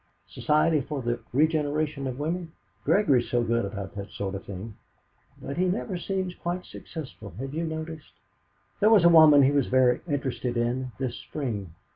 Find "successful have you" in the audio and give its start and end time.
6.65-7.63